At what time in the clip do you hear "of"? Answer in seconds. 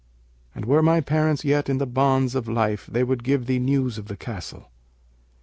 2.33-2.47, 3.99-4.07